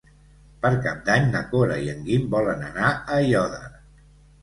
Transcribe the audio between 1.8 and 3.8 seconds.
i en Guim volen anar a Aiòder.